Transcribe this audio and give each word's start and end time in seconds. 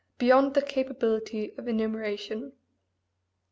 beyond 0.17 0.55
the 0.55 0.63
capability 0.63 1.53
of 1.59 1.67
enumeration. 1.67 2.53